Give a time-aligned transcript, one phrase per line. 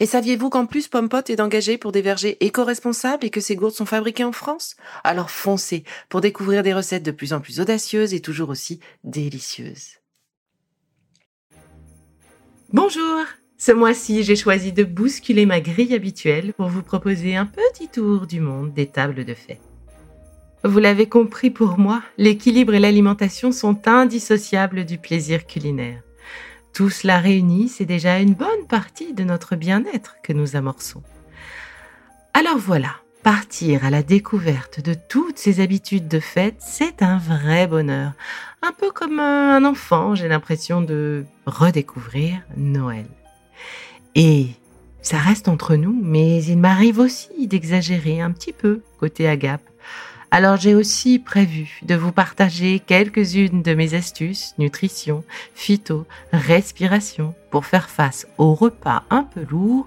[0.00, 3.74] Et saviez-vous qu'en plus Pompot est engagé pour des vergers éco-responsables et que ces gourdes
[3.74, 4.76] sont fabriquées en France?
[5.04, 9.98] Alors foncez pour découvrir des recettes de plus en plus audacieuses et toujours aussi délicieuses.
[12.72, 13.26] Bonjour
[13.58, 18.26] Ce mois-ci, j'ai choisi de bousculer ma grille habituelle pour vous proposer un petit tour
[18.26, 19.60] du monde des tables de fête.
[20.64, 26.02] Vous l'avez compris pour moi, l'équilibre et l'alimentation sont indissociables du plaisir culinaire.
[26.72, 31.02] Tout cela réuni, c'est déjà une bonne partie de notre bien-être que nous amorçons.
[32.32, 37.66] Alors voilà, partir à la découverte de toutes ces habitudes de fête, c'est un vrai
[37.66, 38.12] bonheur.
[38.62, 43.06] Un peu comme un enfant, j'ai l'impression de redécouvrir Noël.
[44.14, 44.48] Et
[45.02, 49.62] ça reste entre nous, mais il m'arrive aussi d'exagérer un petit peu côté agape.
[50.34, 57.66] Alors j'ai aussi prévu de vous partager quelques-unes de mes astuces nutrition, phyto, respiration pour
[57.66, 59.86] faire face aux repas un peu lourds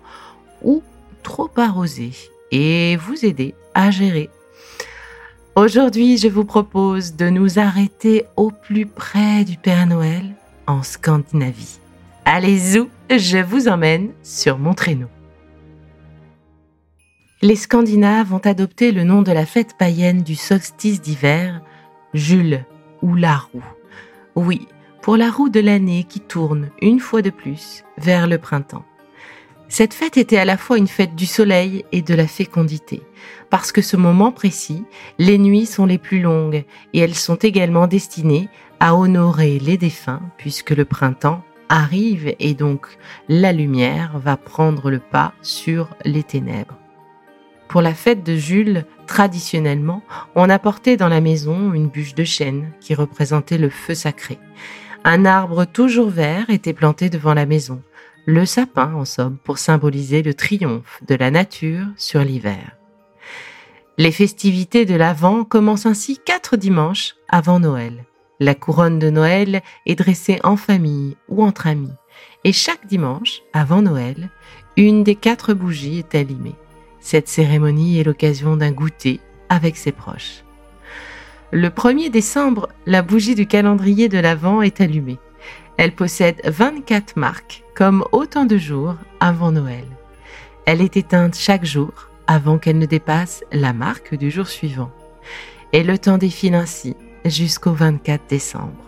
[0.62, 0.84] ou
[1.24, 2.14] trop arrosés
[2.52, 4.30] et vous aider à gérer.
[5.56, 10.26] Aujourd'hui, je vous propose de nous arrêter au plus près du Père Noël
[10.68, 11.80] en Scandinavie.
[12.24, 15.08] Allez zou, je vous emmène sur mon traîneau
[17.46, 21.62] les Scandinaves ont adopté le nom de la fête païenne du solstice d'hiver,
[22.16, 22.66] Jules
[23.04, 23.64] ou la roue.
[24.36, 24.68] Oui,
[25.04, 28.84] pour la roue de l'année qui tourne une fois de plus vers le printemps.
[29.68, 33.04] Cette fête était à la fois une fête du soleil et de la fécondité,
[33.52, 34.84] parce que ce moment précis,
[35.20, 36.64] les nuits sont les plus longues
[36.94, 42.88] et elles sont également destinées à honorer les défunts, puisque le printemps arrive et donc
[43.30, 46.80] la lumière va prendre le pas sur les ténèbres.
[47.68, 50.04] Pour la fête de Jules, traditionnellement,
[50.36, 54.40] on apportait dans la maison une bûche de chêne qui représentait le feu sacré.
[55.04, 57.82] Un arbre toujours vert était planté devant la maison,
[58.26, 62.76] le sapin en somme, pour symboliser le triomphe de la nature sur l'hiver.
[63.98, 68.06] Les festivités de l'Avent commencent ainsi quatre dimanches avant Noël.
[68.40, 71.94] La couronne de Noël est dressée en famille ou entre amis,
[72.44, 74.30] et chaque dimanche avant Noël,
[74.76, 76.56] une des quatre bougies est allumée.
[77.06, 80.44] Cette cérémonie est l'occasion d'un goûter avec ses proches.
[81.52, 85.20] Le 1er décembre, la bougie du calendrier de l'Avent est allumée.
[85.78, 89.86] Elle possède 24 marques, comme autant de jours avant Noël.
[90.66, 94.90] Elle est éteinte chaque jour avant qu'elle ne dépasse la marque du jour suivant.
[95.74, 98.84] Et le temps défile ainsi jusqu'au 24 décembre.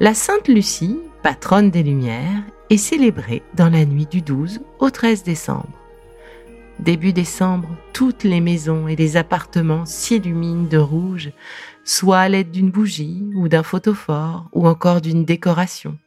[0.00, 5.22] La Sainte Lucie, patronne des Lumières, est célébrée dans la nuit du 12 au 13
[5.22, 5.68] décembre.
[6.80, 11.32] Début décembre, toutes les maisons et les appartements s'illuminent de rouge,
[11.84, 15.98] soit à l'aide d'une bougie ou d'un photophore ou encore d'une décoration.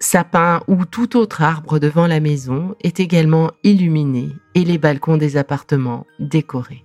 [0.00, 5.36] Sapin ou tout autre arbre devant la maison est également illuminé et les balcons des
[5.36, 6.84] appartements décorés.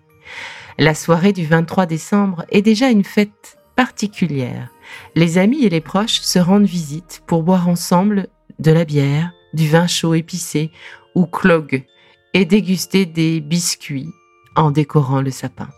[0.78, 4.70] La soirée du 23 décembre est déjà une fête particulière.
[5.16, 8.28] Les amis et les proches se rendent visite pour boire ensemble
[8.60, 10.72] de la bière, du vin chaud épicé
[11.16, 11.86] ou clog,
[12.34, 14.10] et déguster des biscuits
[14.56, 15.70] en décorant le sapin.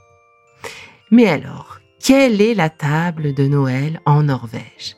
[1.12, 4.96] Mais alors, quelle est la table de Noël en Norvège?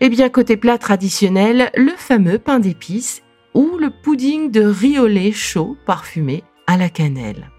[0.00, 3.22] Eh bien, côté plat traditionnel, le fameux pain d'épices
[3.54, 7.50] ou le pudding de riolet chaud parfumé à la cannelle.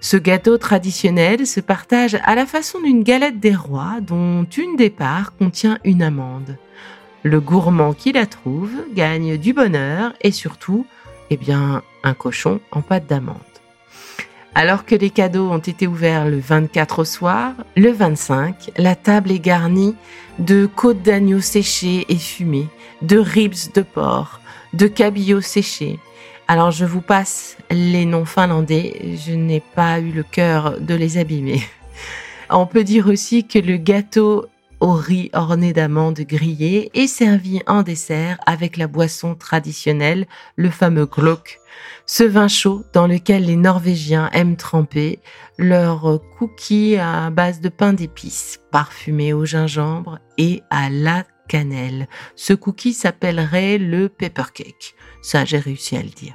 [0.00, 4.90] Ce gâteau traditionnel se partage à la façon d'une galette des rois dont une des
[4.90, 6.56] parts contient une amande.
[7.22, 10.86] Le gourmand qui la trouve gagne du bonheur et surtout
[11.32, 13.36] eh bien, un cochon en pâte d'amande.
[14.54, 19.30] Alors que les cadeaux ont été ouverts le 24 au soir, le 25, la table
[19.30, 19.94] est garnie
[20.38, 22.68] de côtes d'agneau séchées et fumées,
[23.00, 24.40] de ribs de porc,
[24.74, 25.98] de cabillots séchés.
[26.48, 31.16] Alors je vous passe les noms finlandais, je n'ai pas eu le cœur de les
[31.16, 31.62] abîmer.
[32.50, 34.44] On peut dire aussi que le gâteau
[34.82, 40.26] au riz orné d'amandes grillées et servi en dessert avec la boisson traditionnelle,
[40.56, 41.60] le fameux glögg,
[42.04, 45.20] ce vin chaud dans lequel les Norvégiens aiment tremper
[45.56, 52.08] leurs cookies à base de pain d'épices parfumé au gingembre et à la cannelle.
[52.34, 54.96] Ce cookie s'appellerait le pepper cake.
[55.22, 56.34] Ça, j'ai réussi à le dire.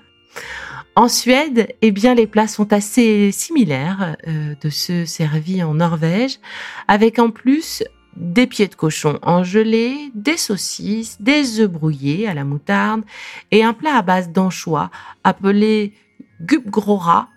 [0.95, 6.39] En Suède, eh bien, les plats sont assez similaires euh, de ceux servis en Norvège,
[6.87, 7.83] avec en plus
[8.17, 13.03] des pieds de cochon en gelée, des saucisses, des œufs brouillés à la moutarde
[13.51, 14.89] et un plat à base d'anchois
[15.23, 15.93] appelé
[16.41, 17.29] gubgrora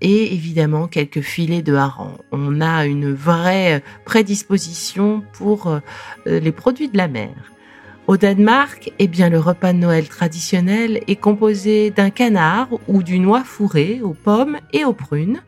[0.00, 2.16] et évidemment quelques filets de hareng.
[2.30, 5.80] On a une vraie prédisposition pour euh,
[6.26, 7.34] les produits de la mer.
[8.08, 13.24] Au Danemark, eh bien, le repas de Noël traditionnel est composé d'un canard ou d'une
[13.24, 15.42] noix fourrée aux pommes et aux prunes,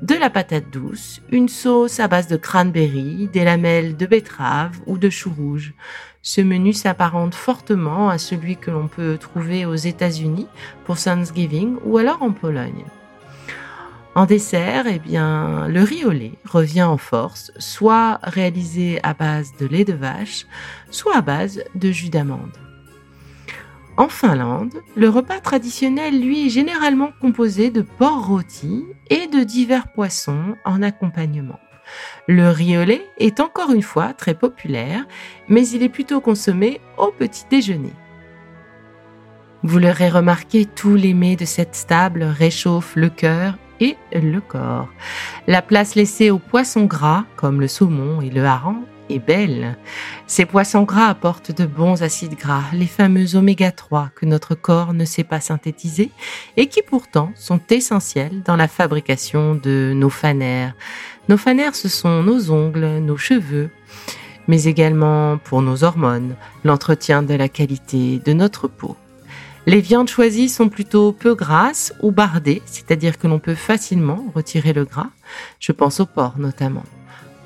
[0.00, 4.96] de la patate douce, une sauce à base de cranberry, des lamelles de betterave ou
[4.96, 5.74] de chou rouge.
[6.22, 10.46] Ce menu s'apparente fortement à celui que l'on peut trouver aux États-Unis
[10.84, 12.84] pour Thanksgiving ou alors en Pologne.
[14.16, 19.56] En dessert, eh bien, le riz au lait revient en force, soit réalisé à base
[19.58, 20.46] de lait de vache,
[20.90, 22.56] soit à base de jus d'amande.
[23.96, 29.92] En Finlande, le repas traditionnel, lui, est généralement composé de porc rôti et de divers
[29.92, 31.58] poissons en accompagnement.
[32.28, 35.04] Le riz au lait est encore une fois très populaire,
[35.48, 37.92] mais il est plutôt consommé au petit déjeuner.
[39.64, 44.88] Vous l'aurez remarqué, tous les mets de cette table réchauffent le cœur et le corps.
[45.46, 49.76] La place laissée aux poissons gras, comme le saumon et le hareng, est belle.
[50.26, 54.94] Ces poissons gras apportent de bons acides gras, les fameux oméga 3 que notre corps
[54.94, 56.10] ne sait pas synthétiser
[56.56, 60.74] et qui pourtant sont essentiels dans la fabrication de nos fanères.
[61.28, 63.70] Nos fanères, ce sont nos ongles, nos cheveux,
[64.48, 68.96] mais également pour nos hormones, l'entretien de la qualité de notre peau.
[69.66, 74.74] Les viandes choisies sont plutôt peu grasses ou bardées, c'est-à-dire que l'on peut facilement retirer
[74.74, 75.08] le gras.
[75.58, 76.84] Je pense au porc notamment.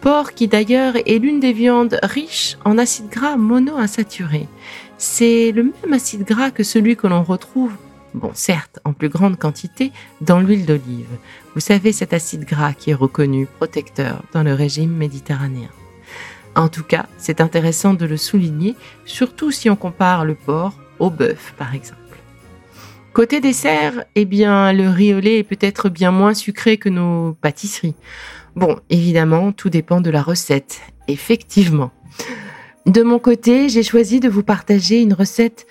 [0.00, 4.49] Porc qui d'ailleurs est l'une des viandes riches en acides gras monoinsaturés.
[4.97, 7.73] C'est le même acide gras que celui que l'on retrouve,
[8.15, 11.06] bon certes en plus grande quantité, dans l'huile d'olive.
[11.55, 15.70] Vous savez cet acide gras qui est reconnu protecteur dans le régime méditerranéen.
[16.56, 18.75] En tout cas, c'est intéressant de le souligner,
[19.05, 22.07] surtout si on compare le porc au bœuf par exemple.
[23.19, 27.32] Côté dessert, eh bien, le riz au lait est peut-être bien moins sucré que nos
[27.32, 27.97] pâtisseries.
[28.55, 31.91] Bon, évidemment, tout dépend de la recette, effectivement.
[32.87, 35.67] De mon côté, j'ai choisi de vous partager une recette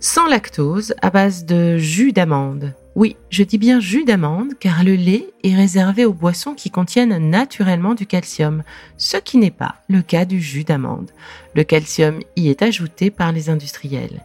[0.00, 2.74] sans lactose à base de jus d'amande.
[2.96, 7.16] Oui, je dis bien jus d'amande car le lait est réservé aux boissons qui contiennent
[7.30, 8.64] naturellement du calcium,
[8.96, 11.12] ce qui n'est pas le cas du jus d'amande.
[11.54, 14.24] Le calcium y est ajouté par les industriels.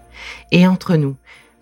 [0.51, 1.17] Et entre nous,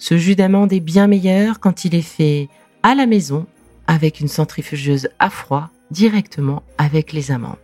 [0.07, 2.47] ce jus d'amande est bien meilleur quand il est fait
[2.83, 3.47] à la maison
[3.87, 7.55] avec une centrifugeuse à froid directement avec les amandes.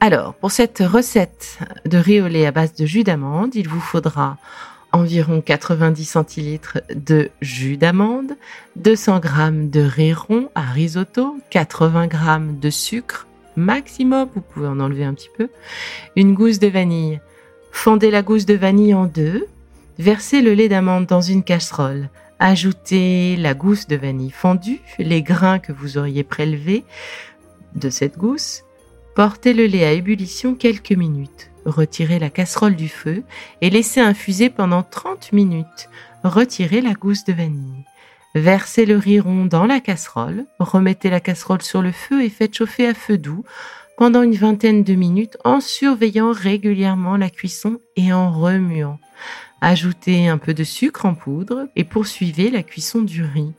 [0.00, 4.38] Alors, pour cette recette de riz à base de jus d'amande, il vous faudra
[4.90, 8.32] environ 90 centilitres de jus d'amande,
[8.74, 14.80] 200 g de riz rond à risotto, 80 g de sucre maximum, vous pouvez en
[14.80, 15.48] enlever un petit peu,
[16.16, 17.20] une gousse de vanille.
[17.70, 19.46] Fondez la gousse de vanille en deux,
[19.98, 22.10] Versez le lait d'amande dans une casserole.
[22.38, 26.84] Ajoutez la gousse de vanille fondue, les grains que vous auriez prélevés
[27.74, 28.64] de cette gousse.
[29.14, 31.50] Portez le lait à ébullition quelques minutes.
[31.64, 33.22] Retirez la casserole du feu
[33.62, 35.88] et laissez infuser pendant 30 minutes.
[36.22, 37.84] Retirez la gousse de vanille.
[38.34, 42.54] Versez le riz rond dans la casserole, remettez la casserole sur le feu et faites
[42.54, 43.44] chauffer à feu doux
[43.96, 49.00] pendant une vingtaine de minutes en surveillant régulièrement la cuisson et en remuant.
[49.62, 53.54] Ajoutez un peu de sucre en poudre et poursuivez la cuisson du riz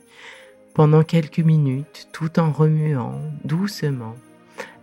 [0.72, 4.14] pendant quelques minutes tout en remuant doucement.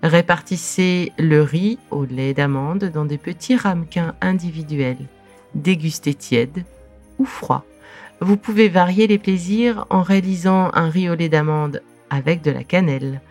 [0.04, 5.08] Répartissez le riz au lait d'amande dans des petits ramequins individuels.
[5.56, 6.66] Dégustez tiède
[7.18, 7.64] ou froid.
[8.20, 12.66] Vous pouvez varier les plaisirs en réalisant un riz au lait d'amande avec de la
[12.66, 13.22] cannelle.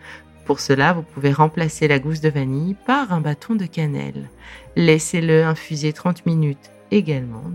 [0.45, 4.29] Pour cela, vous pouvez remplacer la gousse de vanille par un bâton de cannelle.
[4.75, 6.71] Laissez-le infuser 30 minutes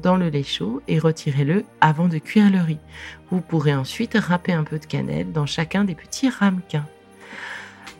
[0.02, 2.78] dans le lait chaud et retirez-le avant de cuire le riz.
[3.30, 6.86] Vous pourrez ensuite râper un peu de cannelle dans chacun des petits ramequins.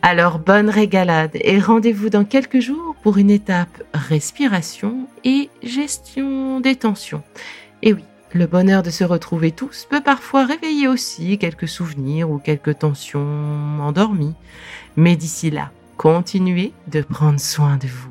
[0.03, 6.75] Alors bonne régalade et rendez-vous dans quelques jours pour une étape respiration et gestion des
[6.75, 7.23] tensions.
[7.81, 12.37] Et oui, le bonheur de se retrouver tous peut parfois réveiller aussi quelques souvenirs ou
[12.37, 14.35] quelques tensions endormies.
[14.95, 18.10] Mais d'ici là, continuez de prendre soin de vous.